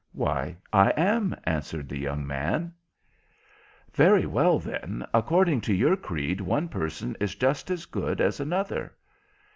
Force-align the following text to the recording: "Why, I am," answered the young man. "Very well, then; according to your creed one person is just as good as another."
"Why, 0.13 0.57
I 0.73 0.89
am," 0.97 1.35
answered 1.43 1.87
the 1.87 1.99
young 1.99 2.25
man. 2.25 2.73
"Very 3.93 4.25
well, 4.25 4.57
then; 4.57 5.05
according 5.13 5.61
to 5.61 5.75
your 5.75 5.95
creed 5.95 6.41
one 6.41 6.69
person 6.69 7.15
is 7.19 7.35
just 7.35 7.69
as 7.69 7.85
good 7.85 8.19
as 8.19 8.39
another." 8.39 8.95